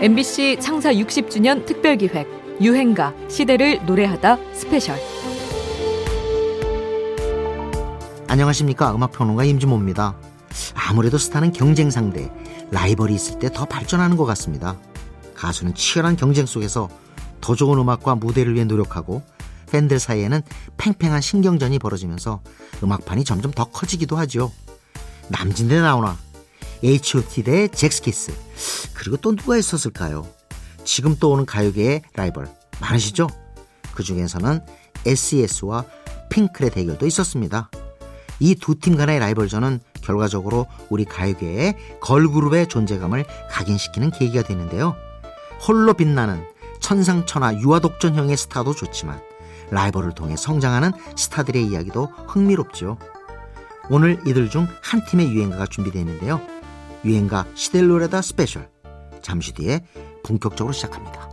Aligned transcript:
MBC 0.00 0.56
창사 0.60 0.94
60주년 0.94 1.66
특별기획 1.66 2.58
유행가 2.62 3.12
시대를 3.28 3.84
노래하다 3.84 4.38
스페셜 4.54 4.96
안녕하십니까 8.26 8.94
음악평론가 8.94 9.44
임진모입니다. 9.44 10.16
아무래도 10.74 11.18
스타는 11.18 11.52
경쟁 11.52 11.90
상대, 11.90 12.32
라이벌이 12.70 13.14
있을 13.14 13.38
때 13.38 13.50
더 13.50 13.66
발전하는 13.66 14.16
것 14.16 14.24
같습니다. 14.24 14.76
가수는 15.34 15.74
치열한 15.74 16.16
경쟁 16.16 16.46
속에서 16.46 16.88
더 17.42 17.54
좋은 17.54 17.78
음악과 17.78 18.14
무대를 18.14 18.54
위해 18.54 18.64
노력하고 18.64 19.22
팬들 19.70 19.98
사이에는 19.98 20.40
팽팽한 20.78 21.20
신경전이 21.20 21.78
벌어지면서 21.78 22.40
음악판이 22.82 23.24
점점 23.24 23.50
더 23.50 23.64
커지기도 23.64 24.16
하죠. 24.16 24.50
남진대 25.28 25.80
나오나 25.80 26.16
H.O.T 26.82 27.42
대 27.44 27.68
잭스키스 27.68 28.32
그리고 28.94 29.16
또 29.18 29.34
누가 29.34 29.56
있었을까요? 29.56 30.26
지금 30.84 31.16
떠오는 31.16 31.46
가요계의 31.46 32.02
라이벌 32.14 32.48
많으시죠? 32.80 33.28
그 33.94 34.02
중에서는 34.02 34.60
SES와 35.06 35.84
핑클의 36.30 36.70
대결도 36.70 37.06
있었습니다. 37.06 37.70
이 38.40 38.54
두 38.54 38.74
팀 38.74 38.96
간의 38.96 39.18
라이벌전은 39.18 39.80
결과적으로 40.00 40.66
우리 40.88 41.04
가요계의 41.04 41.76
걸그룹의 42.00 42.68
존재감을 42.68 43.26
각인시키는 43.50 44.10
계기가 44.12 44.42
되는데요. 44.42 44.96
홀로 45.66 45.92
빛나는 45.92 46.42
천상천하 46.80 47.56
유아독전형의 47.60 48.36
스타도 48.38 48.74
좋지만 48.74 49.20
라이벌을 49.70 50.12
통해 50.12 50.36
성장하는 50.36 50.92
스타들의 51.16 51.66
이야기도 51.66 52.06
흥미롭죠. 52.26 52.96
오늘 53.90 54.18
이들 54.26 54.48
중 54.48 54.66
한 54.82 55.04
팀의 55.04 55.28
유행가가 55.32 55.66
준비되어 55.66 56.00
있는데요. 56.00 56.40
유행가 57.04 57.46
시대를 57.54 57.88
노래하다 57.88 58.22
스페셜. 58.22 58.68
잠시 59.22 59.52
뒤에 59.52 59.84
본격적으로 60.24 60.72
시작합니다. 60.72 61.30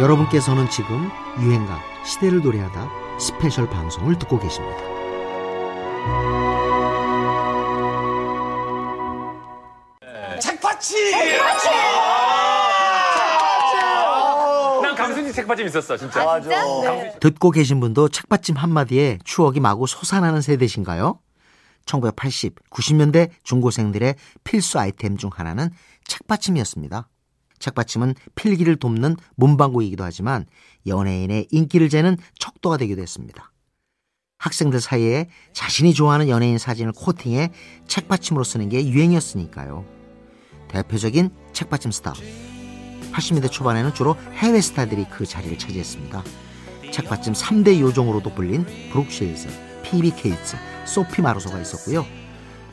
여러분께서는 0.00 0.68
지금 0.68 1.08
유행가 1.40 1.78
시대를 2.04 2.42
노래하다 2.42 3.18
스페셜 3.18 3.70
방송을 3.70 4.18
듣고 4.18 4.38
계십니다. 4.38 4.93
책받침! 11.30 11.72
난 14.82 14.94
강수지 14.94 15.32
책받침 15.32 15.66
있었어 15.66 15.96
진짜. 15.96 16.24
맞아. 16.24 16.48
듣고 17.20 17.50
계신 17.50 17.80
분도 17.80 18.08
책받침 18.08 18.56
한마디에 18.56 19.18
추억이 19.24 19.60
마구 19.60 19.86
솟아나는 19.86 20.40
세대신가요? 20.42 21.20
1980, 21.86 22.70
90년대 22.70 23.30
중고생들의 23.42 24.14
필수 24.42 24.78
아이템 24.78 25.16
중 25.16 25.30
하나는 25.32 25.70
책받침이었습니다. 26.06 27.08
책받침은 27.58 28.14
필기를 28.34 28.76
돕는 28.76 29.16
문방구이기도 29.36 30.04
하지만 30.04 30.46
연예인의 30.86 31.48
인기를 31.50 31.88
재는 31.88 32.16
척도가 32.38 32.76
되기도 32.78 33.02
했습니다. 33.02 33.50
학생들 34.38 34.80
사이에 34.80 35.28
자신이 35.52 35.94
좋아하는 35.94 36.28
연예인 36.28 36.58
사진을 36.58 36.92
코팅해 36.92 37.50
책받침으로 37.86 38.44
쓰는 38.44 38.68
게 38.68 38.86
유행이었으니까요. 38.86 40.03
대표적인 40.74 41.30
책받침 41.52 41.92
스타. 41.92 42.12
80년대 43.12 43.50
초반에는 43.50 43.94
주로 43.94 44.16
해외 44.34 44.60
스타들이 44.60 45.06
그 45.08 45.24
자리를 45.24 45.56
차지했습니다. 45.56 46.24
책받침 46.92 47.32
3대 47.32 47.78
요정으로도 47.78 48.34
불린 48.34 48.66
브룩 48.90 49.10
쉴즈, 49.10 49.48
피비 49.84 50.10
케이츠, 50.16 50.56
소피 50.84 51.22
마르소가 51.22 51.60
있었고요. 51.60 52.04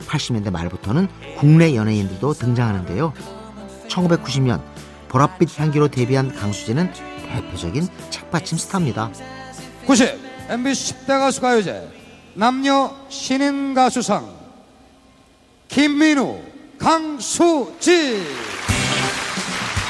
80년대 0.00 0.50
말부터는 0.50 1.06
국내 1.38 1.76
연예인들도 1.76 2.32
등장하는데요. 2.34 3.14
1990년 3.86 4.60
보랏빛 5.08 5.60
향기로 5.60 5.88
데뷔한 5.88 6.34
강수지는 6.34 6.92
대표적인 7.28 7.86
책받침 8.10 8.58
스타입니다. 8.58 9.12
90 9.86 10.18
MBC 10.48 10.94
10대 10.94 11.06
가수 11.06 11.40
가요제 11.40 11.88
남녀 12.34 12.96
신인 13.08 13.74
가수상 13.74 14.28
김민우 15.68 16.51
강수지 16.82 18.26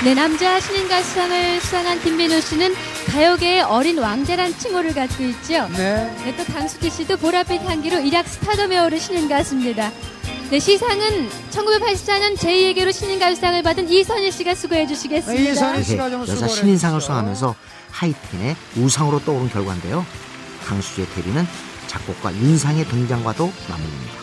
네, 0.05 0.15
남자 0.15 0.61
신인 0.61 0.89
가수상을 0.89 1.61
수상한 1.63 1.99
김민호 2.03 2.39
씨는 2.41 2.75
가요계의 3.07 3.63
어린 3.63 3.99
왕자란 3.99 4.59
칭호를 4.59 4.93
갖고 4.93 5.25
있죠. 5.25 5.69
네. 5.69 6.15
네, 6.25 6.37
또 6.37 6.45
강수지 6.53 6.91
씨도 6.91 7.17
보랏빛 7.17 7.65
향기로 7.65 8.01
일약 8.01 8.29
스타덤에 8.29 8.99
신인 8.99 9.27
가수입니다. 9.27 9.91
네, 10.51 10.59
시상은 10.59 11.31
1984년 11.51 12.37
제2에게로 12.37 12.93
신인 12.93 13.19
가수상을 13.19 13.63
받은 13.63 13.89
이선희 13.89 14.31
씨가 14.31 14.55
수고해 14.55 14.87
주시겠습니다. 14.87 15.51
이선희 15.51 15.79
그새 15.79 15.93
씨가 15.93 16.11
좀 16.11 16.21
여자 16.23 16.35
수고를 16.35 16.55
신인상을. 16.55 17.01
수상하면서 17.01 17.55
하이틴의 17.91 18.57
우상으로 18.77 19.21
떠오른 19.25 19.49
결과인데요. 19.49 20.05
강수지의 20.67 21.07
데뷔는 21.15 21.47
작곡가 21.87 22.35
윤상의 22.35 22.85
등장과도 22.87 23.51
맞물립니다. 23.69 24.22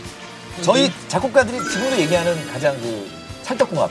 저희 0.61 0.91
작곡가들이 1.07 1.57
지금도 1.69 1.97
얘기하는 1.99 2.47
가장 2.51 2.75
그 2.79 3.09
찰떡궁합. 3.43 3.89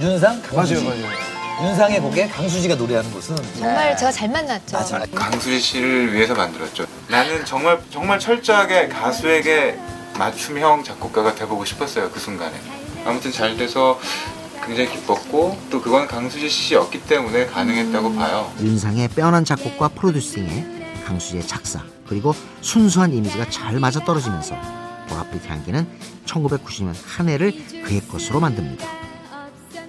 윤상, 0.00 0.42
강수지. 0.42 0.82
맞아요, 0.84 1.00
맞아요. 1.00 1.30
윤상의 1.62 2.00
곡에 2.00 2.28
강수지가 2.28 2.74
노래하는 2.76 3.10
곳은 3.10 3.36
정말 3.58 3.94
제가 3.96 4.10
잘 4.10 4.28
만났죠. 4.30 4.78
맞아. 4.78 4.98
강수지 5.14 5.60
씨를 5.60 6.12
위해서 6.14 6.34
만들었죠. 6.34 6.86
나는 7.08 7.44
정말 7.44 7.78
정말 7.90 8.18
철저하게 8.18 8.88
가수에게 8.88 9.78
맞춤형 10.18 10.84
작곡가가 10.84 11.34
돼보고 11.34 11.64
싶었어요 11.64 12.10
그 12.10 12.18
순간에. 12.18 12.58
아무튼 13.04 13.30
잘 13.30 13.56
돼서 13.56 13.98
굉장히 14.64 14.90
기뻤고 14.90 15.58
또 15.70 15.80
그건 15.82 16.06
강수지 16.06 16.48
씨였기 16.48 17.02
때문에 17.02 17.46
가능했다고 17.46 18.14
봐요. 18.14 18.50
윤상의 18.60 19.08
빼어난 19.08 19.44
작곡과 19.44 19.88
프로듀싱에 19.88 20.66
강수지의 21.06 21.46
작사 21.46 21.82
그리고 22.08 22.34
순수한 22.62 23.12
이미지가 23.12 23.50
잘 23.50 23.78
맞아떨어지면서 23.78 24.54
보랏빛 25.10 25.46
향기는 25.46 25.86
1990년 26.24 26.94
한 27.04 27.28
해를 27.28 27.52
그의 27.82 28.00
것으로 28.06 28.40
만듭니다. 28.40 28.86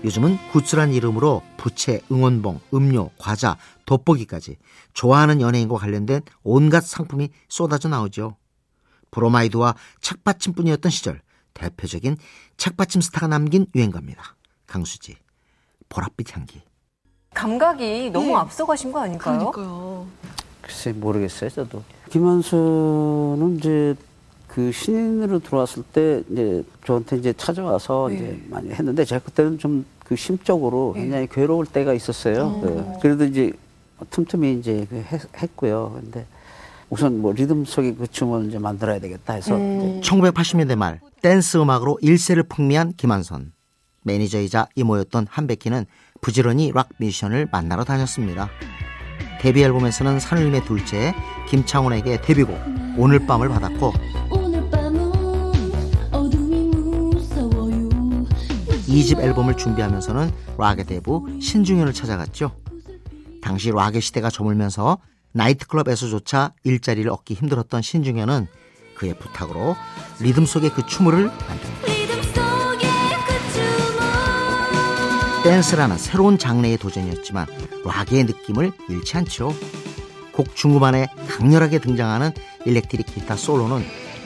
요즘은 0.03 0.37
굿즈란 0.51 0.93
이름으로 0.93 1.43
부채, 1.57 2.01
응원봉, 2.11 2.59
음료, 2.73 3.11
과자, 3.19 3.55
돋보기까지 3.85 4.57
좋아하는 4.93 5.41
연예인과 5.41 5.77
관련된 5.77 6.21
온갖 6.43 6.83
상품이 6.83 7.29
쏟아져 7.47 7.87
나오죠. 7.87 8.35
브로마이드와 9.11 9.75
책받침뿐이었던 10.01 10.89
시절 10.89 11.21
대표적인 11.53 12.17
책받침 12.57 13.01
스타가 13.01 13.27
남긴 13.27 13.67
유행가입니다. 13.75 14.35
강수지, 14.65 15.17
보랏빛 15.89 16.35
향기. 16.35 16.63
감각이 17.33 18.09
너무 18.09 18.35
앞서가신 18.37 18.91
거 18.91 19.01
아닐까요? 19.01 19.51
글쎄 20.61 20.91
모르겠어요 20.93 21.49
저도 21.49 21.83
김한수는 22.09 23.57
이제 23.57 23.95
그 24.53 24.71
신인으로 24.71 25.39
들어왔을 25.39 25.83
때 25.93 26.23
이제 26.29 26.63
저한테 26.85 27.17
이제 27.17 27.33
찾아와서 27.33 28.11
이제 28.11 28.41
많이 28.49 28.69
했는데 28.69 29.05
제가 29.05 29.23
그때는 29.23 29.57
좀 29.57 29.85
그 30.11 30.17
심적으로 30.17 30.91
굉장히 30.91 31.25
괴로울 31.25 31.65
때가 31.65 31.93
있었어요. 31.93 32.61
네. 32.65 32.99
그래도 33.01 33.23
이제 33.23 33.53
틈틈이 34.09 34.59
이제 34.59 34.85
그 34.89 34.97
했, 34.97 35.21
했고요. 35.41 36.01
근데 36.01 36.25
우선 36.89 37.21
뭐 37.21 37.31
리듬 37.31 37.63
속의 37.63 37.95
그 37.95 38.07
춤을 38.07 38.49
이제 38.49 38.59
만들어야 38.59 38.99
되겠다 38.99 39.35
해서 39.35 39.55
이제 39.55 40.01
1980년대 40.03 40.75
말 40.75 40.99
댄스 41.21 41.59
음악으로 41.59 41.97
일세를 42.01 42.43
풍미한 42.43 42.91
김완선. 42.97 43.53
매니저이자 44.01 44.67
이모였던 44.75 45.27
한백희는 45.29 45.85
부지런히 46.19 46.73
락 46.73 46.89
뮤지션을 46.97 47.47
만나러 47.49 47.85
다녔습니다. 47.85 48.49
데뷔 49.39 49.63
앨범에서는 49.63 50.19
산울림의 50.19 50.65
둘째 50.65 51.13
김창훈에게 51.47 52.19
데뷔곡 52.19 52.53
오늘 52.97 53.25
밤을 53.25 53.47
받았고 53.47 53.93
2집 58.91 59.19
앨범을 59.19 59.55
준비하면서는 59.55 60.31
락의 60.57 60.85
대부 60.85 61.25
신중현을 61.41 61.93
찾아갔죠. 61.93 62.51
당시 63.41 63.71
락의 63.71 64.01
시대가 64.01 64.29
저물면서 64.29 64.97
나이트클럽에서조차 65.31 66.53
일자리를 66.63 67.09
얻기 67.09 67.35
힘들었던 67.35 67.81
신중현은 67.81 68.47
그의 68.95 69.17
부탁으로 69.17 69.75
리듬 70.19 70.45
속의 70.45 70.71
그 70.71 70.85
춤을 70.85 71.25
만듭니다. 71.25 72.01
댄스라는 75.43 75.97
새로운 75.97 76.37
장르의 76.37 76.77
도전이었지만 76.77 77.47
락의 77.85 78.25
느낌을 78.25 78.73
잃지 78.89 79.17
않죠. 79.17 79.55
곡 80.33 80.55
중후반에 80.55 81.07
강렬하게 81.29 81.79
등장하는 81.79 82.31
일렉트릭 82.65 83.07
기타 83.07 83.35
솔로는 83.35 83.83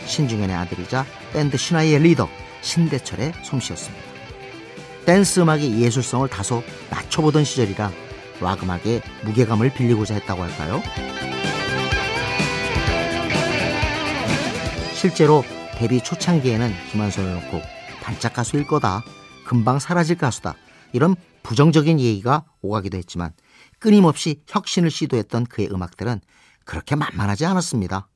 신중현의 0.07 0.55
아들이자 0.55 1.05
밴드 1.33 1.55
시나위의 1.55 1.99
리더 1.99 2.27
신대철의 2.61 3.33
솜씨였습니다. 3.43 4.14
댄스 5.05 5.39
음악의 5.39 5.81
예술성을 5.81 6.27
다소 6.29 6.63
낮춰보던 6.89 7.43
시절이라 7.43 7.91
락 8.41 8.63
음악의 8.63 9.01
무게감을 9.23 9.73
빌리고자 9.73 10.15
했다고 10.15 10.43
할까요? 10.43 10.81
실제로 14.93 15.43
데뷔 15.75 16.01
초창기에는 16.01 16.71
김한선을 16.91 17.33
놓고 17.35 17.61
반짝 18.01 18.33
가수일 18.33 18.65
거다, 18.65 19.03
금방 19.45 19.77
사라질 19.77 20.17
가수다 20.17 20.55
이런 20.91 21.15
부정적인 21.43 21.99
얘기가 21.99 22.43
오가기도 22.61 22.97
했지만 22.97 23.31
끊임없이 23.77 24.41
혁신을 24.47 24.89
시도했던 24.89 25.45
그의 25.45 25.69
음악들은 25.71 26.21
그렇게 26.63 26.95
만만하지 26.95 27.45
않았습니다. 27.45 28.07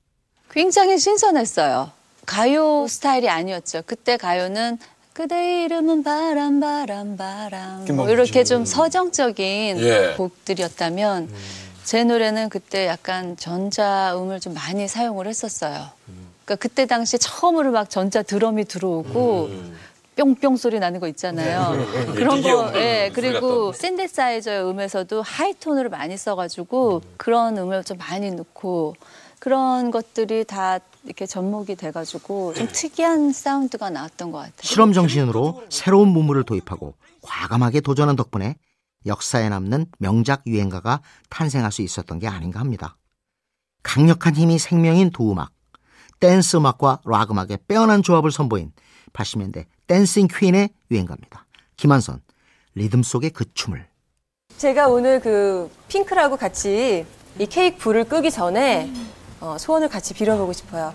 굉장히 0.50 0.98
신선했어요. 0.98 1.92
가요 2.26 2.88
스타일이 2.88 3.30
아니었죠. 3.30 3.84
그때 3.86 4.18
가요는 4.18 4.80
그대 5.20 5.66
이름은 5.66 6.04
바람 6.04 6.62
바람 6.62 7.18
바람 7.18 7.84
뭐 7.94 8.10
이렇게 8.10 8.46
좀 8.46 8.64
서정적인 8.64 9.78
예. 9.82 10.14
곡들이었다면 10.16 11.28
제 11.84 12.06
노래는 12.06 12.48
그때 12.48 12.88
약간 12.88 13.36
전자음을 13.36 14.40
좀 14.40 14.54
많이 14.54 14.88
사용을 14.88 15.28
했었어요. 15.28 15.88
그러니까 16.46 16.56
그때 16.56 16.86
당시 16.86 17.18
처음으로 17.18 17.72
막 17.72 17.90
전자 17.90 18.24
드럼이 18.24 18.64
들어오고 18.64 19.50
뿅뿅 20.16 20.56
소리 20.56 20.80
나는 20.80 21.02
거 21.02 21.10
있잖아요. 21.10 21.74
그런 22.16 22.38
기계음 22.38 22.56
거, 22.56 22.80
예. 22.80 23.12
그리고 23.14 23.74
샌드사이저의 23.74 24.64
음에서도 24.70 25.22
하이톤으로 25.22 25.90
많이 25.90 26.16
써가지고 26.16 27.02
그런 27.18 27.58
음을 27.58 27.84
좀 27.84 27.98
많이 27.98 28.32
넣고 28.32 28.96
그런 29.40 29.92
것들이 29.92 30.46
다 30.46 30.80
이렇게 31.10 31.26
접목이 31.26 31.76
돼가지고 31.76 32.54
좀 32.54 32.68
특이한 32.72 33.34
사운드가 33.34 33.90
나왔던 33.90 34.32
것 34.32 34.38
같아요. 34.38 34.54
실험 34.62 34.94
정신으로 34.94 35.64
새로운 35.70 36.10
문물을 36.10 36.44
도입하고 36.44 36.94
과감하게 37.24 37.82
도전한 37.82 38.16
덕분에 38.16 38.56
역사에 39.08 39.50
남는 39.50 39.88
명작 39.98 40.44
유행가가 40.46 41.02
탄생할 41.30 41.72
수 41.72 41.82
있었던 41.82 42.20
게 42.20 42.28
아닌가 42.28 42.60
합니다. 42.60 42.96
강력한 43.82 44.36
힘이 44.36 44.60
생명인 44.60 45.10
록음악, 45.10 45.52
댄스 46.20 46.58
음악과 46.58 47.00
락 47.06 47.32
음악의 47.32 47.60
빼어난 47.68 48.04
조합을 48.04 48.32
선보인 48.32 48.72
80년대 49.14 49.66
dancing 49.88 50.28
queen의 50.28 50.70
유행가입니다. 50.92 51.48
김완선, 51.76 52.22
리듬 52.76 53.02
속의 53.02 53.32
그 53.32 53.52
춤을. 53.56 53.88
제가 54.58 54.90
오늘 54.90 55.20
그 55.22 55.72
핑크라고 55.88 56.38
같이 56.38 57.06
이 57.40 57.46
케이크 57.48 57.78
불을 57.78 58.04
끄기 58.04 58.30
전에 58.30 58.92
어, 59.42 59.56
소원을 59.58 59.90
같이 59.90 60.14
빌어보고 60.14 60.54
싶어요. 60.54 60.94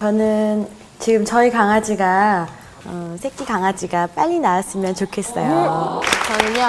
저는 0.00 0.68
지금 0.98 1.24
저희 1.24 1.50
강아지가 1.50 2.48
어, 2.84 3.16
새끼 3.18 3.44
강아지가 3.44 4.08
빨리 4.08 4.38
나왔으면 4.40 4.94
좋겠어요. 4.94 6.00
저는요, 6.26 6.68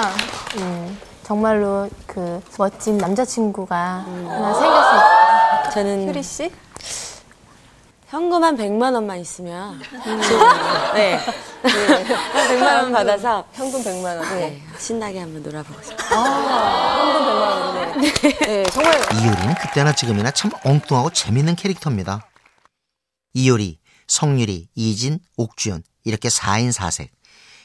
음, 0.58 0.98
정말로 1.24 1.88
그 2.06 2.40
멋진 2.58 2.98
남자친구가 2.98 3.76
하나 3.76 4.54
생겼으면 4.54 5.00
좋겠어요. 5.64 5.72
저는 5.72 6.08
효리 6.08 6.22
씨? 6.22 6.52
현금 8.08 8.44
한 8.44 8.56
100만 8.56 8.94
원만 8.94 9.18
있으면 9.18 9.80
좋아요. 10.04 10.92
네. 10.94 11.16
한 11.62 12.48
100만 12.48 12.76
원 12.76 12.92
받아서 12.92 13.44
현금 13.52 13.82
100만 13.82 14.04
원. 14.04 14.20
네. 14.20 14.34
네, 14.36 14.62
신나게 14.78 15.18
한번 15.18 15.42
놀아보고 15.42 15.82
싶어요. 15.82 16.20
아, 16.20 16.96
현금 17.00 17.26
100만 17.26 17.66
원이 17.66 17.73
네. 18.00 18.12
네, 18.12 18.64
정말 18.70 19.00
이효리는 19.14 19.54
그때나 19.54 19.94
지금이나 19.94 20.30
참 20.30 20.50
엉뚱하고 20.64 21.10
재밌는 21.10 21.56
캐릭터입니다. 21.56 22.28
이효리, 23.34 23.78
성유리, 24.06 24.68
이진, 24.74 25.18
옥주연 25.36 25.82
이렇게 26.04 26.28
4인 26.28 26.72
4색 26.72 27.08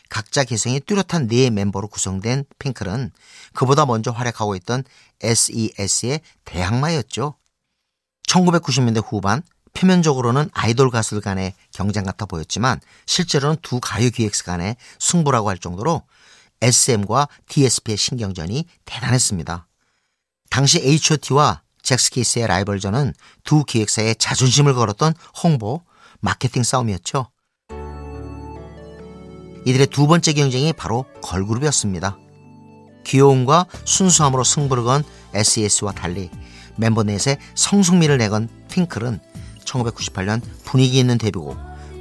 각자 0.09 0.43
개성이 0.43 0.79
뚜렷한 0.79 1.27
네 1.27 1.49
멤버로 1.49 1.87
구성된 1.87 2.45
핑클은 2.57 3.11
그보다 3.53 3.85
먼저 3.85 4.11
활약하고 4.11 4.55
있던 4.55 4.83
SES의 5.21 6.21
대항마였죠. 6.45 7.35
1990년대 8.27 9.03
후반 9.05 9.43
표면적으로는 9.73 10.49
아이돌 10.53 10.89
가수들 10.89 11.21
간의 11.21 11.53
경쟁 11.71 12.03
같아 12.03 12.25
보였지만 12.25 12.79
실제로는 13.05 13.57
두 13.61 13.79
가요 13.79 14.09
기획사 14.09 14.45
간의 14.45 14.75
승부라고 14.97 15.49
할 15.49 15.59
정도로 15.59 16.03
SM과 16.61 17.27
DSP의 17.47 17.97
신경전이 17.97 18.65
대단했습니다. 18.85 19.68
당시 20.49 20.79
H.O.T와 20.83 21.61
잭스키스의 21.81 22.47
라이벌전은 22.47 23.13
두 23.43 23.63
기획사의 23.63 24.15
자존심을 24.17 24.73
걸었던 24.73 25.13
홍보, 25.43 25.83
마케팅 26.19 26.63
싸움이었죠. 26.63 27.27
이들의 29.65 29.87
두 29.87 30.07
번째 30.07 30.33
경쟁이 30.33 30.73
바로 30.73 31.05
걸그룹이었습니다. 31.21 32.17
귀여움과 33.05 33.65
순수함으로 33.85 34.43
승부를 34.43 34.83
건 34.83 35.03
SES와 35.33 35.91
달리 35.93 36.29
멤버 36.75 37.03
넷의 37.03 37.37
성숙미를 37.55 38.17
내건 38.17 38.49
핑클은 38.69 39.19
1998년 39.65 40.41
분위기 40.63 40.99
있는 40.99 41.17
데뷔곡 41.17 41.57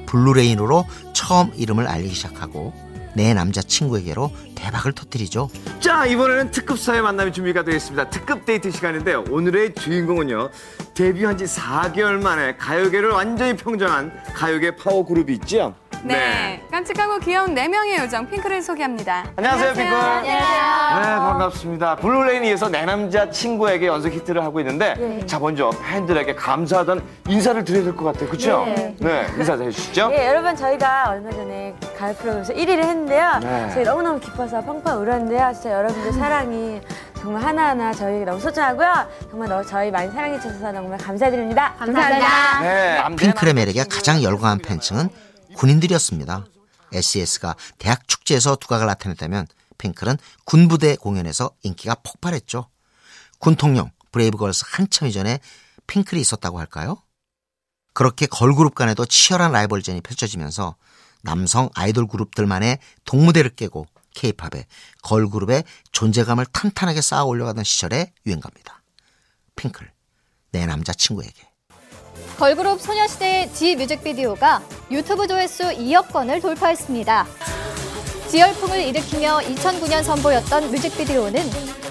Blue 0.07 0.33
Rain으로 0.33 0.87
처음 1.13 1.53
이름을 1.55 1.87
알리기 1.87 2.15
시작하고 2.15 2.73
내 3.15 3.35
남자친구에게로 3.35 4.31
대박을 4.55 4.93
터뜨리죠. 4.93 5.51
자 5.81 6.07
이번에는 6.07 6.51
특급사회 6.51 7.01
만남이 7.01 7.33
준비가 7.33 7.65
되어 7.65 7.75
있습니다. 7.75 8.11
특급 8.11 8.45
데이트 8.47 8.71
시간인데요. 8.71 9.25
오늘의 9.31 9.75
주인공은요. 9.75 10.51
데뷔한 10.95 11.39
지 11.39 11.45
4개월 11.45 12.23
만에 12.23 12.57
가요계를 12.57 13.11
완전히 13.11 13.57
평정한 13.57 14.13
가요계 14.35 14.77
파워 14.77 15.05
그룹이 15.05 15.35
있죠. 15.35 15.75
네. 16.05 16.63
깜찍하고 16.71 17.19
귀여운 17.19 17.55
네명의 17.55 17.99
요정 17.99 18.29
핑클을 18.29 18.63
소개합니다. 18.63 19.25
안녕하세요, 19.37 19.73
핑클. 19.75 19.95
안녕하세요. 19.95 21.01
네, 21.01 21.17
반갑습니다. 21.19 21.97
Blue 21.97 22.21
Rain에서 22.21 22.69
내 22.69 22.85
남자 22.85 23.29
친구에게 23.31 23.87
연속 23.89 24.13
히트를 24.13 24.43
하고 24.43 24.61
있는데 24.61 24.95
네. 24.97 25.27
자 25.27 25.39
먼저 25.39 25.71
팬들에게 25.85 26.35
감사하다는 26.35 27.03
인사를 27.29 27.65
드려야 27.65 27.83
될 27.85 27.97
것 27.97 28.05
같아요. 28.05 28.27
그렇죠? 28.29 28.65
네. 28.99 29.27
인사 29.37 29.55
해 29.57 29.71
주시죠. 29.71 30.11
예, 30.13 30.29
여러분 30.29 30.55
저희가 30.55 31.07
얼마 31.11 31.31
전에 31.31 31.75
가요 31.99 32.15
프로그램에서 32.15 32.53
1위를 32.55 32.79
했는데요. 32.85 33.39
네. 33.43 33.71
저희 33.75 33.85
너무너무 33.85 34.21
기뻐서 34.21 34.61
팡팡 34.63 35.01
울었는데요. 35.03 35.51
진짜 35.53 35.73
여러분들 35.73 36.13
사랑이 36.13 36.81
정말 37.21 37.43
하나하나 37.43 37.93
저희에게 37.93 38.25
너무 38.25 38.39
소중하고요. 38.39 38.93
정말 39.31 39.49
너, 39.49 39.63
저희 39.65 39.91
많이 39.91 40.09
사랑해 40.13 40.39
주셔서 40.39 40.73
정말 40.73 40.97
감사드립니다. 40.99 41.75
감사합니다. 41.79 42.61
네. 42.61 43.03
핑클의 43.17 43.55
매력에 43.55 43.85
가장 43.91 44.23
열광한 44.23 44.59
팬층은 44.61 45.09
군인들이었습니다. 45.59 46.47
SES가 46.93 47.57
대학 47.79 48.07
축제에서 48.07 48.57
두각을 48.57 48.87
나타냈다면 48.87 49.49
핑클은 49.77 50.17
군부대 50.45 50.97
공연에서 50.97 51.51
인기가 51.63 51.97
폭발했죠. 51.97 52.69
군통령 53.41 53.91
브레이브걸스 54.13 54.65
한참 54.69 55.09
이전에 55.09 55.41
핑클이 55.89 56.21
있었다고 56.21 56.61
할까요? 56.61 57.03
그렇게 57.93 58.27
걸그룹 58.27 58.77
간에도 58.77 59.05
치열한 59.05 59.51
라이벌전이 59.51 60.01
펼쳐지면서 60.01 60.77
남성 61.23 61.69
아이돌 61.75 62.07
그룹들만의 62.07 62.79
독무대를 63.05 63.57
깨고 63.57 63.87
케이팝의 64.15 64.65
걸그룹의 65.03 65.65
존재감을 65.91 66.47
탄탄하게 66.47 67.01
쌓아 67.01 67.25
올려가던 67.25 67.65
시절의 67.65 68.13
유행가입니다. 68.27 68.83
핑클, 69.57 69.91
내 70.53 70.67
남자친구에게. 70.67 71.48
걸그룹 72.39 72.81
소녀시대의 72.81 73.53
지 73.53 73.75
뮤직비디오가 73.75 74.63
유튜브 74.93 75.27
조회수 75.27 75.65
2억 75.65 76.13
건을 76.13 76.41
돌파했습니다. 76.41 77.27
지열풍을 78.29 78.85
일으키며 78.85 79.39
2009년 79.39 80.05
선보였던 80.05 80.71
뮤직비디오는 80.71 81.43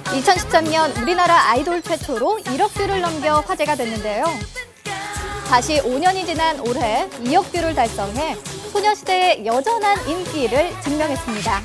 2013년 0.05 1.01
우리나라 1.01 1.49
아이돌 1.49 1.81
최초로 1.81 2.39
1억 2.45 2.69
view를 2.75 3.01
넘겨 3.01 3.41
화제가 3.41 3.75
됐는데요. 3.75 4.23
다시 5.49 5.81
5년이 5.81 6.25
지난 6.25 6.61
올해 6.61 7.09
2억 7.25 7.51
view를 7.51 7.75
달성해 7.75 8.37
소녀시대의 8.71 9.45
여전한 9.45 10.07
인기를 10.07 10.71
증명했습니다. 10.81 11.61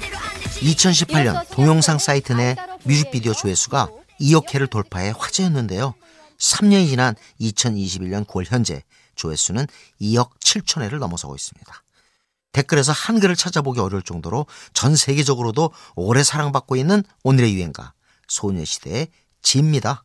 2018년 0.61 1.49
동영상 1.51 1.99
사이트 1.99 2.33
내 2.33 2.57
뮤직비디오 2.83 3.33
조회수가 3.33 3.91
2억 4.21 4.53
회를 4.53 4.67
돌파해 4.67 5.13
화제였는데요. 5.17 5.95
3년이 6.43 6.89
지난 6.89 7.15
2021년 7.41 8.27
9월 8.27 8.45
현재 8.49 8.83
조회수는 9.15 9.67
2억 10.01 10.31
7천 10.41 10.83
회를 10.83 10.99
넘어서고 10.99 11.35
있습니다. 11.37 11.83
댓글에서 12.53 12.93
한글을 12.93 13.37
찾아보기 13.37 13.81
어려울 13.81 14.03
정도로 14.03 14.47
전 14.75 14.97
세계적으로도 14.97 15.73
오래 15.95 16.23
사랑받고 16.23 16.77
있는 16.77 17.03
오늘의 17.23 17.55
유행가 17.55 17.95
소녀시대의 18.29 19.09
지입니다. 19.41 20.05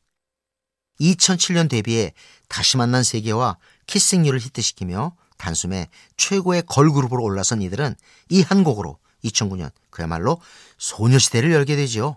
2007년 1.01 1.69
데뷔해 1.69 2.13
다시 2.47 2.77
만난 2.77 3.03
세계와 3.03 3.57
키싱유를 3.87 4.39
히트시키며 4.39 5.15
단숨에 5.37 5.87
최고의 6.17 6.63
걸그룹으로 6.67 7.23
올라선 7.23 7.61
이들은 7.63 7.95
이 8.29 8.43
한 8.43 8.63
곡으로 8.63 8.97
2009년 9.23 9.71
그야말로 9.89 10.41
소녀시대를 10.77 11.51
열게 11.51 11.75
되죠. 11.75 12.15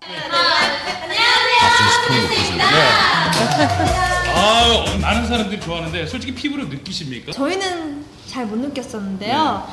박준식 1.60 2.08
톤 2.08 2.20
높으십니다. 2.22 2.64
아, 4.34 4.84
많은 5.00 5.26
사람들이 5.26 5.60
좋아하는데 5.60 6.06
솔직히 6.06 6.34
피부로 6.34 6.64
느끼십니까? 6.64 7.32
저희는 7.32 8.04
잘 8.26 8.46
못 8.46 8.56
느꼈었는데요. 8.58 9.66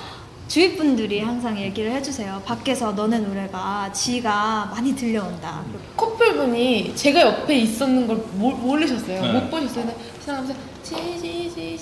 주위 0.48 0.76
분들이 0.78 1.20
항상 1.20 1.60
얘기를 1.60 1.92
해주세요. 1.92 2.42
밖에서 2.46 2.94
너네 2.94 3.20
노래가 3.20 3.92
지가 3.92 4.70
많이 4.74 4.96
들려온다. 4.96 5.62
커플 5.98 6.36
분이 6.38 6.96
제가 6.96 7.22
옆에 7.22 7.58
있었는 7.60 8.08
걸 8.08 8.18
모, 8.34 8.52
모르셨어요. 8.52 9.22
네. 9.22 9.34
못 9.34 9.52
보셨어요. 9.52 9.94
지나가면서 10.24 10.54
지지지지 10.84 11.78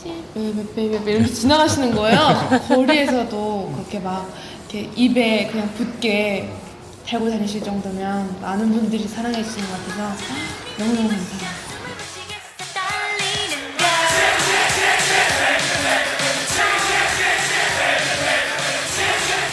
베베베베 0.76 1.12
이렇게 1.12 1.32
지나가시는 1.32 1.94
거예요. 1.96 2.60
거리에서도 2.68 3.72
그렇게 3.76 4.00
막 4.00 4.28
이렇게 4.70 4.90
입에 4.96 5.48
그냥 5.52 5.72
붙게 5.76 6.52
달고 7.08 7.30
다니실 7.30 7.64
정도면 7.64 8.42
많은 8.42 8.72
분들이 8.72 9.08
사랑해 9.08 9.44
주시는 9.44 9.70
것 9.70 9.88
같아서 9.88 10.24
너무너무 10.80 11.10
감사해요. 11.10 11.56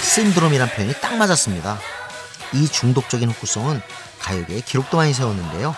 신드롬이란 0.03 0.69
표현이 0.71 0.95
딱 1.01 1.17
맞았습니다. 1.17 1.79
이 2.55 2.69
중독적인 2.69 3.31
흑구성은 3.31 3.81
가요계에 4.19 4.61
기록도 4.61 4.97
많이 4.97 5.13
세웠는데요. 5.13 5.75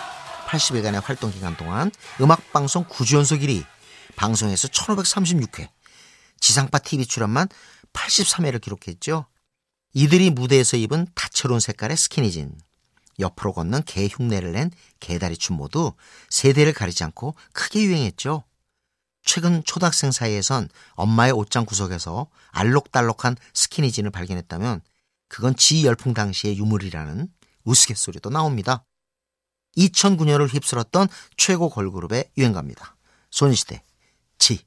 80일간의 0.47 1.03
활동 1.03 1.31
기간 1.31 1.57
동안 1.57 1.91
음악방송 2.21 2.85
9주 2.85 3.17
연속 3.17 3.39
1위, 3.39 3.65
방송에서 4.15 4.67
1536회, 4.69 5.67
지상파 6.39 6.79
TV 6.79 7.05
출연만 7.05 7.49
83회를 7.93 8.61
기록했죠. 8.61 9.25
이들이 9.95 10.29
무대에서 10.29 10.75
입은 10.75 11.07
다채로운 11.15 11.61
색깔의 11.61 11.95
스키니진, 11.95 12.53
옆으로 13.17 13.53
걷는 13.53 13.83
개 13.85 14.07
흉내를 14.07 14.51
낸 14.51 14.69
개다리춤 14.99 15.55
모두 15.55 15.93
세대를 16.29 16.73
가리지 16.73 17.05
않고 17.05 17.33
크게 17.53 17.81
유행했죠. 17.81 18.43
최근 19.23 19.63
초등학생 19.63 20.11
사이에선 20.11 20.67
엄마의 20.95 21.31
옷장 21.31 21.65
구석에서 21.65 22.27
알록달록한 22.51 23.37
스키니진을 23.53 24.11
발견했다면 24.11 24.81
그건 25.29 25.55
지 25.55 25.85
열풍 25.85 26.13
당시의 26.13 26.57
유물이라는 26.57 27.29
우스갯소리도 27.63 28.29
나옵니다. 28.29 28.83
2009년을 29.77 30.53
휩쓸었던 30.53 31.07
최고 31.37 31.69
걸그룹의 31.69 32.31
유행가입니다. 32.37 32.97
소녀시대 33.31 33.81
지 34.39 34.59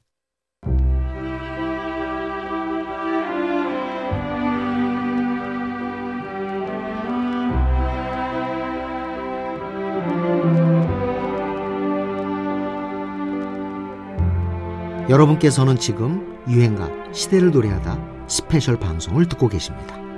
여러분께서는 15.09 15.77
지금 15.77 16.37
유행가 16.47 16.87
시대를 17.11 17.49
노래하다 17.49 18.27
스페셜 18.27 18.77
방송을 18.77 19.27
듣고 19.27 19.47
계십니다. 19.47 20.08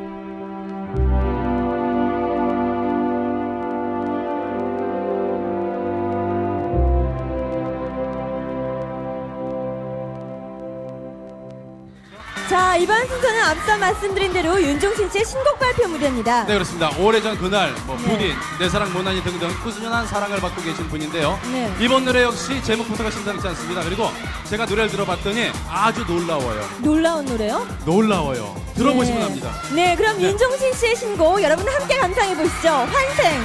이번 12.82 13.08
순서는 13.08 13.44
앞서 13.44 13.78
말씀드린 13.78 14.34
대로 14.34 14.60
윤종신 14.60 15.08
씨의 15.12 15.24
신곡 15.24 15.60
발표 15.60 15.88
무대입니다. 15.88 16.46
네 16.46 16.56
그렇습니다. 16.56 16.90
오래전 16.98 17.38
그날, 17.38 17.72
뭐 17.86 17.96
부디, 17.96 18.34
내 18.58 18.68
사랑 18.68 18.92
못난이 18.92 19.22
등등 19.24 19.50
꾸준한 19.64 20.08
사랑을 20.08 20.42
받고 20.42 20.64
계신 20.64 20.88
분인데요. 20.88 21.40
네. 21.52 21.72
이번 21.80 22.06
노래 22.06 22.24
역시 22.24 22.60
제목부터가 22.64 23.12
심상치 23.12 23.48
않습니다. 23.50 23.84
그리고 23.84 24.10
제가 24.46 24.66
노래를 24.66 24.90
들어봤더니 24.90 25.52
아주 25.70 26.04
놀라워요. 26.06 26.68
놀라운 26.80 27.26
노래요? 27.26 27.68
놀라워요. 27.86 28.60
들어보시면 28.74 29.20
네. 29.20 29.26
합니다. 29.26 29.52
네, 29.76 29.96
그럼 29.96 30.18
네. 30.18 30.30
윤종신 30.30 30.74
씨의 30.74 30.96
신곡 30.96 31.44
여러분 31.44 31.68
함께 31.68 31.96
감상해 32.00 32.36
보시죠. 32.36 32.70
환생. 32.70 33.42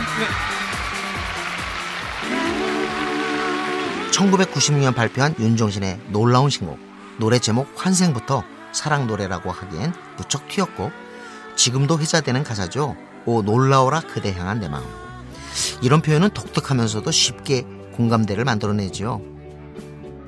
1996년 4.13 4.95
발표한 4.95 5.35
윤종신의 5.39 6.01
놀라운 6.09 6.49
신곡 6.49 6.79
노래 7.19 7.39
제목 7.39 7.71
환생부터 7.77 8.56
사랑 8.77 9.07
노래라고 9.07 9.51
하기엔 9.51 9.93
무척 10.19 10.49
튀었고 10.49 10.91
지금도 11.57 11.99
회자되는 11.99 12.45
가사죠. 12.45 12.95
오 13.25 13.43
놀라워라 13.43 14.01
그대 14.01 14.33
향한 14.33 14.61
내 14.61 14.69
마음. 14.69 14.85
이런 15.81 16.03
표현은 16.03 16.31
독특하면서도 16.31 17.11
쉽게 17.11 17.63
공감대를 17.95 18.45
만들어내지요. 18.45 19.23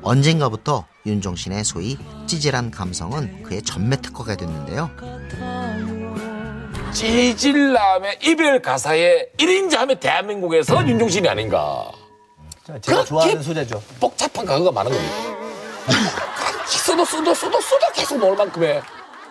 언젠가부터 0.01 0.87
윤종신의 1.05 1.65
소위 1.65 1.99
찌질한 2.27 2.71
감성은 2.71 3.43
그의 3.43 3.63
전매 3.63 3.97
특허가 3.97 4.35
됐는데요. 4.37 4.91
찌질남의 6.93 8.21
이별 8.23 8.63
가사에 8.63 9.27
1인자 9.37 9.77
하면 9.77 10.01
대한민국에서 10.01 10.87
윤종신이 10.89 11.29
아닌가. 11.29 11.93
제가 12.81 13.05
좋아하는 13.05 13.43
소재죠. 13.43 13.83
복잡한 14.01 14.47
가사가 14.47 14.73
많은 14.73 14.91
겁니다. 14.91 15.15
써도 16.89 17.05
써도 17.05 17.35
써도 17.35 17.61
써도 17.61 17.93
계속 17.93 18.19
나올 18.19 18.35
만큼의 18.35 18.83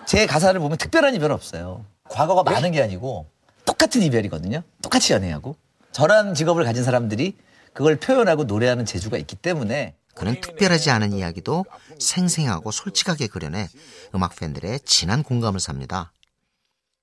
제 0.06 0.28
가사를 0.28 0.60
보면 0.60 0.78
특별한 0.78 1.16
이별은 1.16 1.34
없어요. 1.34 1.88
과거가 2.04 2.44
네? 2.44 2.52
많은 2.52 2.72
게 2.72 2.84
아니고 2.84 3.32
똑같은 3.66 4.04
이별이거든요. 4.04 4.62
똑같이 4.84 5.14
연애하고. 5.14 5.56
저런 5.92 6.36
직업을 6.36 6.64
가진 6.66 6.84
사람들이 6.84 7.36
그걸 7.74 7.96
표현하고 7.96 8.44
노래하는 8.44 8.86
재주가 8.86 9.18
있기 9.18 9.36
때문에 9.36 9.96
그는 10.14 10.40
특별하지 10.40 10.92
않은 10.92 11.14
이야기도 11.14 11.66
생생하고 12.00 12.70
솔직하게 12.70 13.26
그려내 13.26 13.70
음악 14.14 14.36
팬들의 14.36 14.82
진한 14.82 15.24
공감을 15.24 15.60
삽니다. 15.60 16.14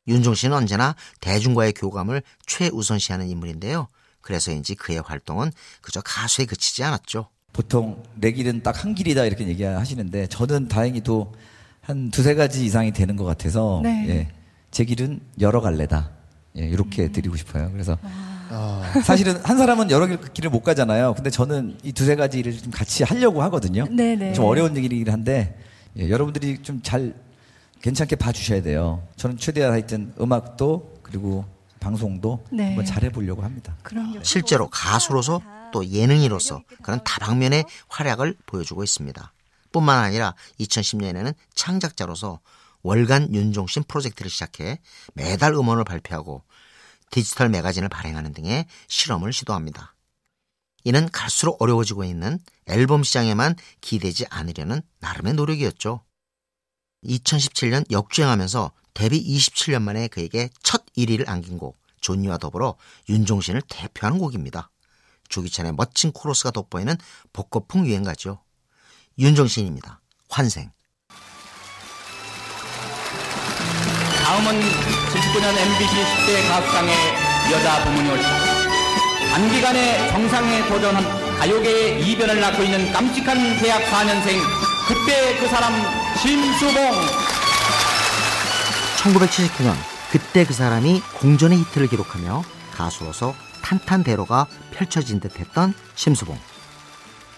윤종신은 0.07 0.57
언제나 0.57 0.95
대중과의 1.21 1.73
교감을 1.73 2.23
최우선시하는 2.47 3.27
인물인데요. 3.27 3.89
그래서인지 4.21 4.77
그의 4.77 5.01
활동은 5.01 5.51
그저 5.81 6.01
가수에 6.01 6.45
그치지 6.45 6.85
않았죠. 6.85 7.29
보통 7.59 8.03
내 8.17 8.33
길은 8.33 8.63
딱 8.63 8.85
한 8.85 8.95
길이다 8.95 9.25
이렇게 9.25 9.47
얘기하시는데 9.47 10.27
저는 10.27 10.69
다행히도 10.69 11.33
한 11.81 12.11
두세 12.11 12.35
가지 12.35 12.65
이상이 12.67 12.93
되는 12.93 13.15
것 13.17 13.25
같아서 13.25 13.81
네. 13.83 14.05
예, 14.09 14.29
제 14.73 14.85
길은 14.85 15.21
여러 15.41 15.61
갈래다 15.61 16.11
예, 16.59 16.63
이렇게 16.67 17.11
드리고 17.13 17.37
싶어요. 17.37 17.71
그래서 17.73 17.97
사실은 19.05 19.37
한 19.45 19.57
사람은 19.57 19.91
여러 19.91 20.07
길- 20.07 20.19
길을 20.33 20.51
못 20.51 20.61
가잖아요. 20.63 21.15
근데 21.15 21.31
저는 21.31 21.79
이 21.85 21.93
두세 21.93 22.17
가지를 22.17 22.57
좀 22.59 22.71
같이 22.73 23.05
하려고 23.05 23.43
하거든요. 23.45 23.87
네네. 23.89 24.33
좀 24.35 24.45
어려운 24.47 24.77
얘기긴 24.77 25.09
한데 25.11 25.57
예, 25.97 26.11
여러분들이 26.11 26.59
좀 26.63 26.81
잘 26.83 27.15
괜찮게 27.81 28.17
봐주셔야 28.17 28.63
돼요. 28.63 29.03
저는 29.17 29.37
최대한 29.37 29.73
하여튼 29.73 30.13
음악도 30.21 30.95
그리고 31.03 31.45
방송도 31.81 32.45
네. 32.51 32.67
한번 32.69 32.85
잘해보려고 32.87 33.43
합니다. 33.43 33.77
실제로 34.23 34.69
가수로서 34.69 35.41
또 35.75 35.85
예능인으로서 35.85 36.63
그런 36.85 37.03
다방면의 37.03 37.65
활약을 37.89 38.37
보여주고 38.47 38.85
있습니다. 38.85 39.33
뿐만 39.73 39.99
아니라 39.99 40.37
2010년에는 40.61 41.35
창작자로서 41.57 42.39
월간 42.85 43.35
윤종신 43.35 43.83
프로젝트를 43.89 44.31
시작해 44.31 44.79
매달 45.15 45.53
음원을 45.53 45.83
발표하고 45.83 46.45
디지털 47.11 47.49
매거진을 47.49 47.89
발행하는 47.89 48.33
등의 48.33 48.67
실험을 48.87 49.33
시도합니다. 49.33 49.97
이는 50.85 51.09
갈수록 51.11 51.61
어려워지고 51.61 52.05
있는 52.05 52.39
앨범 52.67 53.03
시장에만 53.03 53.57
기대지 53.81 54.27
않으려는 54.31 54.81
나름의 55.01 55.35
노력이었죠. 55.35 56.05
2017년 57.05 57.91
역주행하면서 57.91 58.71
데뷔 58.95 59.21
27년 59.21 59.83
만에 59.83 60.07
그에게 60.07 60.51
첫 60.63 60.85
1위를 60.97 61.29
안긴 61.29 61.59
곡 61.59 61.77
존니와 62.01 62.39
더불어 62.39 62.77
윤종신을 63.09 63.63
대표하는 63.69 64.21
곡입니다. 64.21 64.71
조기찬의 65.35 65.73
멋진 65.73 66.13
코러스가 66.13 66.51
돋보이는 66.53 66.97
복고풍 67.33 67.87
유행가죠. 67.87 68.41
윤종신입니다. 69.19 70.01
환생. 70.31 70.71
다음은 74.25 74.61
79년 74.61 75.57
MBC 75.57 75.95
10대 75.95 76.49
가수상의 76.49 76.95
여자 77.53 77.85
부문이 77.85 78.09
올니다 78.09 78.55
단기간에 79.33 80.11
정상에 80.11 80.67
도전한 80.69 81.05
가요계의 81.39 82.07
이변을 82.07 82.41
낳고 82.41 82.63
있는 82.63 82.93
깜찍한 82.93 83.59
대학 83.59 83.83
4년생 83.91 84.41
그때 84.89 85.39
그 85.39 85.49
사람 85.49 85.75
심수봉 86.17 86.75
1979년 88.99 89.75
그때 90.11 90.47
그 90.47 90.55
사람이 90.55 91.03
공전의 91.19 91.59
히트를 91.59 91.89
기록하며 91.89 92.43
가수로서 92.73 93.35
탄탄대로가 93.65 94.47
펼쳐진 94.73 95.21
듯 95.21 95.41
했던 95.41 95.73
심수봉. 95.95 96.37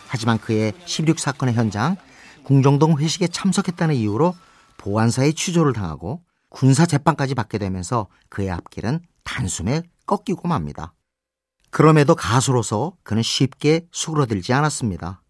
하지만 0.09 0.39
그의 0.39 0.73
16 0.85 1.21
사건의 1.21 1.55
현장 1.55 1.97
궁정동 2.43 2.99
회식에 2.99 3.29
참석했다는 3.29 3.95
이유로 3.95 4.35
보안사의 4.77 5.35
취조를 5.35 5.73
당하고 5.73 6.23
군사 6.49 6.85
재판까지 6.85 7.35
받게 7.35 7.59
되면서 7.59 8.09
그의 8.29 8.51
앞길은 8.51 9.01
단숨에 9.23 9.83
꺾이고 10.07 10.49
맙니다. 10.49 10.95
그럼에도 11.71 12.15
가수로서 12.15 12.95
그는 13.03 13.23
쉽게 13.23 13.87
수그러들지 13.93 14.53
않았습니다. 14.53 15.23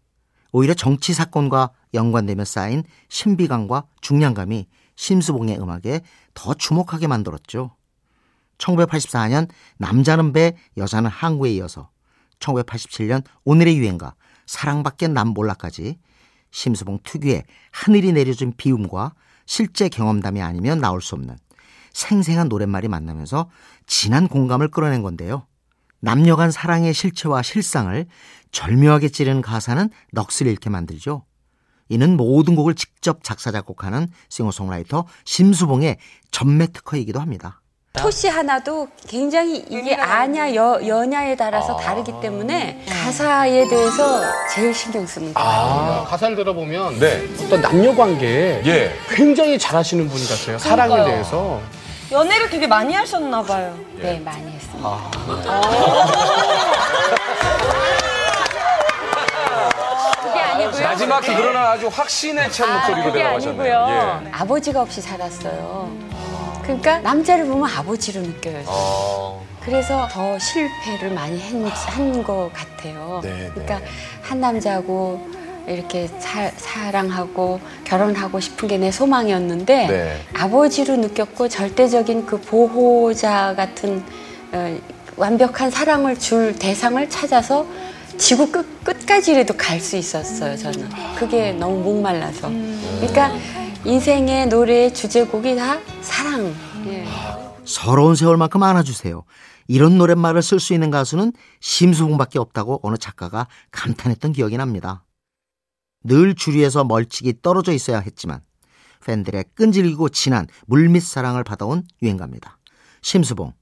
오히려 0.51 0.73
정치 0.73 1.13
사건과 1.13 1.71
연관되며 1.93 2.45
쌓인 2.45 2.83
신비감과 3.09 3.85
중량감이 4.01 4.67
심수봉의 4.95 5.59
음악에 5.59 6.01
더 6.33 6.53
주목하게 6.53 7.07
만들었죠. 7.07 7.75
1984년 8.57 9.49
남자는 9.77 10.33
배, 10.33 10.55
여자는 10.77 11.09
항구에 11.09 11.51
이어서 11.53 11.89
1987년 12.39 13.23
오늘의 13.43 13.77
유행가 13.77 14.15
사랑밖에 14.45 15.07
남 15.07 15.29
몰라까지 15.29 15.97
심수봉 16.51 16.99
특유의 17.03 17.43
하늘이 17.71 18.13
내려준 18.13 18.53
비움과 18.55 19.13
실제 19.45 19.89
경험담이 19.89 20.41
아니면 20.41 20.79
나올 20.79 21.01
수 21.01 21.15
없는 21.15 21.37
생생한 21.93 22.47
노랫말이 22.47 22.87
만나면서 22.87 23.49
진한 23.85 24.27
공감을 24.27 24.69
끌어낸 24.69 25.01
건데요. 25.01 25.47
남녀 25.99 26.35
간 26.35 26.51
사랑의 26.51 26.93
실체와 26.93 27.41
실상을 27.41 28.05
절묘하게 28.51 29.09
찌르는 29.09 29.41
가사는 29.41 29.89
넋을 30.13 30.47
잃게 30.47 30.69
만들죠. 30.69 31.25
이는 31.89 32.17
모든 32.17 32.55
곡을 32.55 32.75
직접 32.75 33.23
작사 33.23 33.51
작곡하는 33.51 34.07
싱어송라이터 34.29 35.05
심수봉의 35.25 35.97
전매 36.31 36.67
특허이기도 36.67 37.19
합니다. 37.19 37.61
토시 37.97 38.27
하나도 38.27 38.87
굉장히 39.07 39.65
이게 39.69 39.95
아냐 39.95 40.53
여, 40.55 40.79
여냐에 40.85 41.35
따라서 41.35 41.75
다르기 41.77 42.13
때문에 42.21 42.83
가사에 43.03 43.67
대해서 43.67 44.21
제일 44.53 44.73
신경 44.73 45.05
쓰는 45.05 45.33
거예요. 45.33 45.49
아, 45.49 46.05
가사를 46.07 46.35
들어보면 46.35 46.99
네. 46.99 47.23
어떤 47.45 47.61
남녀 47.61 47.95
관계에 47.95 48.61
예. 48.65 48.93
굉장히 49.09 49.57
잘하시는 49.59 50.07
분 50.07 50.17
같아요. 50.27 50.57
사랑에 50.57 50.89
그러니까요. 50.89 51.13
대해서. 51.13 51.59
연애를 52.11 52.49
되게 52.49 52.67
많이 52.67 52.93
하셨나 52.93 53.41
봐요. 53.43 53.77
네, 53.97 54.19
많이 54.19 54.49
했습니다. 54.51 54.97
그게 60.23 60.39
아니고요. 60.39 60.83
마지막 60.83 61.21
그러나 61.21 61.71
아주 61.71 61.87
확신에 61.87 62.49
찬 62.49 62.71
목소리로 62.73 63.03
그게 63.07 63.19
대답하셨네요. 63.23 63.77
아니고요. 63.83 64.21
예. 64.27 64.31
아버지가 64.31 64.81
없이 64.81 65.01
살았어요. 65.01 65.89
그러니까 66.67 66.99
남자를 66.99 67.45
보면 67.45 67.69
아버지로 67.69 68.21
느껴요. 68.21 68.61
어. 68.67 69.45
그래서 69.63 70.07
더 70.11 70.37
실패를 70.39 71.11
많이 71.13 71.41
한것 71.41 72.51
같아요. 72.53 73.19
네, 73.23 73.49
그러니까 73.53 73.81
한 74.21 74.39
남자하고 74.39 75.27
이렇게 75.67 76.07
사, 76.19 76.49
사랑하고 76.55 77.59
결혼하고 77.83 78.39
싶은 78.39 78.67
게 78.69 78.77
내 78.77 78.91
소망이었는데 78.91 79.87
네. 79.87 80.17
아버지로 80.33 80.95
느꼈고 80.97 81.49
절대적인 81.49 82.25
그 82.25 82.39
보호자 82.39 83.53
같은 83.55 84.03
어, 84.53 84.77
완벽한 85.17 85.69
사랑을 85.71 86.17
줄 86.17 86.57
대상을 86.57 87.09
찾아서 87.09 87.65
지구 88.17 88.49
끝, 88.51 88.83
끝까지라도 88.85 89.55
갈 89.57 89.79
수 89.81 89.97
있었어요, 89.97 90.55
저는. 90.55 90.89
그게 91.17 91.51
너무 91.51 91.77
목말라서. 91.83 92.49
그러니까 92.99 93.33
인생의 93.85 94.47
노래의 94.47 94.93
주제곡이 94.93 95.55
다 95.55 95.79
사랑. 96.01 96.53
예. 96.87 97.05
서러운 97.65 98.15
세월만큼 98.15 98.61
안아주세요. 98.63 99.23
이런 99.67 99.97
노랫말을 99.97 100.41
쓸 100.41 100.59
수 100.59 100.73
있는 100.73 100.91
가수는 100.91 101.33
심수봉밖에 101.59 102.39
없다고 102.39 102.79
어느 102.83 102.97
작가가 102.97 103.47
감탄했던 103.71 104.31
기억이 104.33 104.57
납니다. 104.57 105.03
늘 106.03 106.35
주위에서 106.35 106.83
멀찍이 106.85 107.41
떨어져 107.41 107.73
있어야 107.73 107.99
했지만 107.99 108.41
팬들의 109.05 109.43
끈질기고 109.55 110.09
진한 110.09 110.47
물밑 110.67 111.03
사랑을 111.03 111.43
받아온 111.43 111.83
유행가입니다. 112.01 112.57
심수봉 113.01 113.53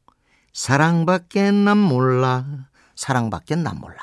사랑밖에 0.53 1.51
난 1.51 1.77
몰라 1.77 2.45
사랑밖에 2.95 3.55
난 3.55 3.79
몰라 3.79 3.97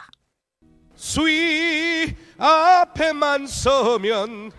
수위 0.94 2.14
앞에만 2.38 3.46
서면 3.46 4.50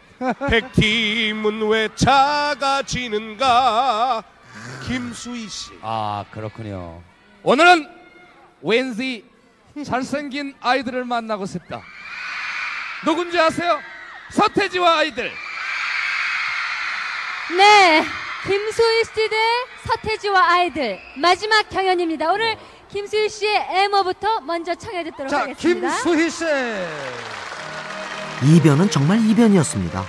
백팀은 0.49 1.67
왜 1.67 1.89
작아지는가 3.13 4.23
김수희 4.87 5.47
씨 5.49 5.71
아 5.81 6.23
그렇군요. 6.31 7.01
오늘은 7.43 7.89
왠지 8.61 9.25
잘생긴 9.85 10.53
아이들을 10.61 11.03
만나고 11.05 11.45
싶다. 11.45 11.81
누군지 13.03 13.37
아세요? 13.39 13.79
서태지와 14.31 14.97
아이들. 14.99 15.31
네, 17.57 18.05
김수희 18.47 19.03
씨대 19.03 19.35
서태지와 19.87 20.51
아이들 20.53 20.99
마지막 21.17 21.67
경연입니다. 21.69 22.31
오늘 22.31 22.55
김수희 22.89 23.27
씨의 23.29 23.55
애모부터 23.71 24.39
먼저 24.41 24.73
청해 24.75 25.03
듣도록 25.05 25.29
자 25.29 25.41
하겠습니다. 25.41 25.89
김수희 26.01 26.29
씨. 26.29 26.45
이변은 28.45 28.89
정말 28.89 29.25
이변이었습니다. 29.29 30.03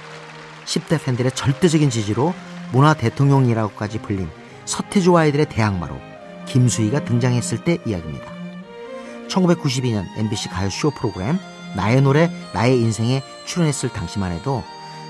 10대 0.64 1.04
팬들의 1.04 1.32
절대적인 1.32 1.88
지지로 1.88 2.34
문화 2.72 2.92
대통령이라고까지 2.94 4.00
불린 4.00 4.28
서태지와 4.64 5.22
아이들의 5.22 5.48
대항마로 5.48 5.96
김수희가 6.46 7.04
등장했을 7.04 7.62
때 7.62 7.78
이야기입니다. 7.86 8.32
1992년 9.28 10.04
MBC 10.16 10.48
가요 10.48 10.68
쇼 10.68 10.90
프로그램 10.90 11.38
나의 11.76 12.02
노래 12.02 12.30
나의 12.52 12.80
인생에 12.80 13.22
출연했을 13.46 13.90
당시만 13.90 14.32
해도 14.32 14.64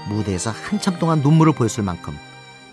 무대에서 0.09 0.51
한참 0.51 0.99
동안 0.99 1.21
눈물을 1.21 1.55
보였을 1.55 1.83
만큼 1.83 2.15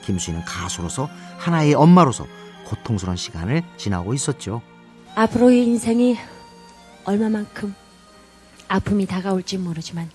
김수희는 0.03 0.43
가수로서 0.43 1.09
하나의 1.37 1.75
엄마로서 1.75 2.27
고통스러운 2.65 3.15
시간을 3.15 3.63
지나고 3.77 4.13
있었죠. 4.13 4.61
앞으로의 5.15 5.65
인생이 5.65 6.17
얼마만큼 7.05 7.73
아픔이 8.67 9.05
다가올지 9.05 9.57
모르지만 9.57 10.09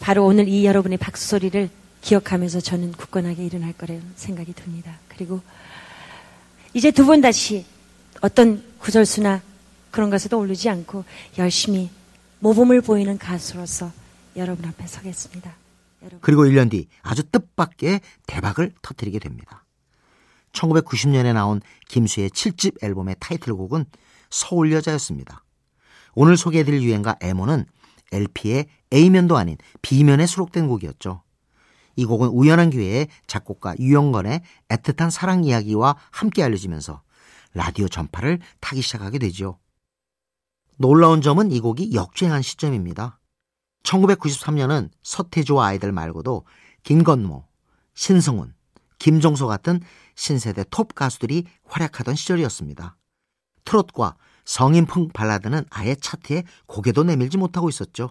바로 0.00 0.24
오늘 0.24 0.48
이 0.48 0.64
여러분의 0.64 0.98
박수 0.98 1.28
소리를 1.28 1.68
기억하면서 2.02 2.60
저는 2.60 2.92
굳건하게 2.92 3.44
일어날 3.44 3.72
거라는 3.72 4.02
생각이 4.14 4.52
듭니다. 4.52 4.98
그리고 5.08 5.40
이제 6.74 6.90
두 6.90 7.06
번 7.06 7.20
다시 7.20 7.64
어떤 8.20 8.62
구절수나 8.78 9.42
그런 9.90 10.10
것에도 10.10 10.38
오르지 10.38 10.68
않고 10.68 11.04
열심히 11.38 11.90
모범을 12.40 12.82
보이는 12.82 13.16
가수로서 13.18 13.90
여러분 14.36 14.66
앞에 14.66 14.86
서겠습니다. 14.86 15.54
그리고 16.20 16.44
1년 16.44 16.70
뒤 16.70 16.86
아주 17.02 17.22
뜻밖의 17.24 18.00
대박을 18.26 18.72
터뜨리게 18.82 19.18
됩니다. 19.18 19.64
1990년에 20.52 21.32
나온 21.32 21.60
김수의 21.88 22.30
7집 22.30 22.84
앨범의 22.84 23.16
타이틀곡은 23.18 23.86
서울 24.30 24.72
여자였습니다. 24.72 25.42
오늘 26.14 26.36
소개해드릴 26.36 26.82
유행가 26.82 27.16
에모는 27.20 27.64
LP의 28.12 28.66
A면도 28.92 29.36
아닌 29.36 29.56
B면에 29.82 30.26
수록된 30.26 30.68
곡이었죠. 30.68 31.22
이 31.96 32.04
곡은 32.04 32.28
우연한 32.28 32.70
기회에 32.70 33.08
작곡가 33.26 33.74
유영건의 33.78 34.42
애틋한 34.68 35.10
사랑 35.10 35.44
이야기와 35.44 35.96
함께 36.10 36.42
알려지면서 36.42 37.02
라디오 37.54 37.88
전파를 37.88 38.38
타기 38.60 38.82
시작하게 38.82 39.18
되죠. 39.18 39.58
놀라운 40.78 41.22
점은 41.22 41.50
이 41.50 41.60
곡이 41.60 41.94
역주행한 41.94 42.42
시점입니다. 42.42 43.18
1993년은 43.82 44.90
서태지와 45.02 45.66
아이들 45.68 45.90
말고도 45.90 46.44
김건모, 46.82 47.46
신승훈, 47.94 48.54
김종서 48.98 49.46
같은 49.46 49.80
신세대 50.14 50.64
톱 50.70 50.94
가수들이 50.94 51.46
활약하던 51.64 52.14
시절이었습니다. 52.14 52.96
트롯과 53.64 54.16
성인풍 54.46 55.08
발라드는 55.12 55.64
아예 55.70 55.94
차트에 55.94 56.44
고개도 56.66 57.04
내밀지 57.04 57.36
못하고 57.36 57.68
있었죠. 57.68 58.10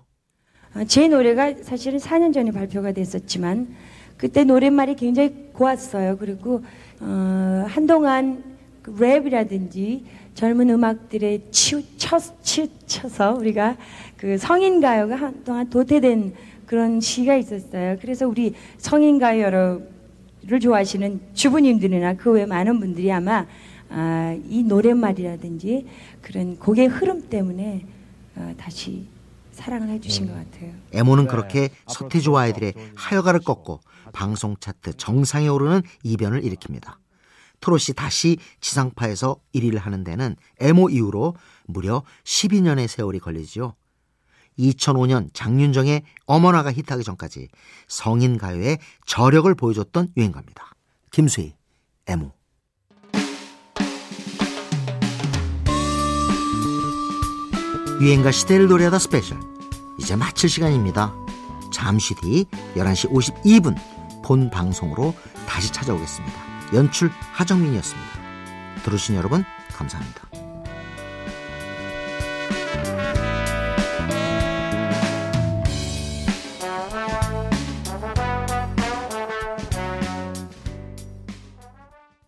아, 0.74 0.84
제 0.84 1.08
노래가 1.08 1.54
사실은 1.64 1.98
4년 1.98 2.34
전에 2.34 2.52
발표가 2.52 2.92
됐었지만 2.92 3.74
그때 4.18 4.44
노랫말이 4.44 4.96
굉장히 4.96 5.50
고왔어요. 5.54 6.18
그리고 6.18 6.64
어, 7.00 7.66
한동안 7.68 8.44
그 8.82 8.94
랩이라든지 8.96 10.04
젊은 10.36 10.70
음악들에 10.70 11.50
치우쳐, 11.50 12.20
치우쳐서 12.44 13.36
우리가 13.36 13.78
그 14.18 14.38
성인 14.38 14.82
가요가 14.82 15.16
한동안 15.16 15.70
도태된 15.70 16.34
그런 16.66 17.00
시기가 17.00 17.36
있었어요. 17.38 17.98
그래서 18.02 18.28
우리 18.28 18.54
성인 18.78 19.18
가요를 19.20 20.60
좋아하시는 20.62 21.22
주부님들이나 21.34 22.16
그 22.16 22.32
외 22.32 22.46
많은 22.46 22.80
분들이 22.80 23.12
아마 23.12 23.46
아, 23.90 24.38
이 24.50 24.64
노랫말이라든지 24.64 25.88
그런 26.22 26.58
곡의 26.58 26.88
흐름 26.88 27.30
때문에 27.30 27.86
어, 28.36 28.54
다시 28.58 29.08
사랑을 29.52 29.90
해주신 29.90 30.28
것 30.28 30.34
같아요. 30.34 30.74
에모는 30.92 31.28
그렇게 31.28 31.70
서태지와 31.88 32.42
아이들의 32.42 32.74
하여가를 32.96 33.40
꺾고 33.40 33.80
방송 34.12 34.56
차트 34.60 34.98
정상에 34.98 35.48
오르는 35.48 35.82
이변을 36.04 36.42
일으킵니다. 36.42 36.96
트롯이 37.62 37.96
다시 37.96 38.38
지상파에서 38.60 39.38
1위를 39.56 39.80
하는 39.80 40.04
데는 40.04 40.36
애모 40.60 40.90
이후로 40.90 41.36
무려 41.66 42.04
12년의 42.26 42.88
세월이 42.88 43.20
걸리지요. 43.20 43.76
2005년 44.60 45.30
장윤정의 45.34 46.04
어머나가 46.26 46.72
히트하기 46.72 47.04
전까지 47.04 47.50
성인 47.88 48.38
가요의 48.38 48.80
저력을 49.06 49.54
보여줬던 49.56 50.10
유행가입니다. 50.18 50.76
김수희, 51.12 51.56
애모. 52.08 52.35
유행가 58.06 58.30
시대를 58.30 58.68
노래하다 58.68 59.00
스페셜. 59.00 59.40
이제 59.98 60.16
마칠 60.16 60.48
시간입니다. 60.48 61.12
잠시 61.74 62.14
뒤 62.14 62.46
11시 62.76 63.12
52분 63.12 63.76
본 64.24 64.52
방송으로 64.52 65.16
다시 65.48 65.74
찾아오겠습니다. 65.74 66.36
연출 66.76 67.10
하정민이었습니다. 67.32 68.12
들으신 68.84 69.16
여러분 69.16 69.44
감사합니다. 69.74 70.25